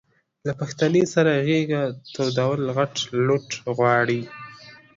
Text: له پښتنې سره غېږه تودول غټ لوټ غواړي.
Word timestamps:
له 0.47 0.53
پښتنې 0.59 1.03
سره 1.13 1.43
غېږه 1.47 1.81
تودول 2.13 2.61
غټ 2.77 2.93
لوټ 3.25 3.47
غواړي. 3.77 4.21